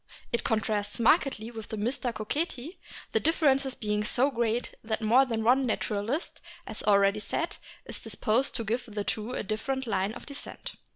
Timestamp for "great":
4.31-4.73